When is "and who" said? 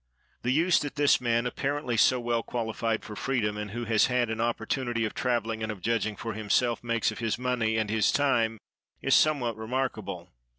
3.55-3.85